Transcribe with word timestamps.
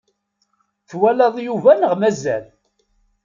Twalaḍ 0.89 1.35
Yuba 1.47 1.71
neɣ 1.75 1.93
mazal? 2.01 2.45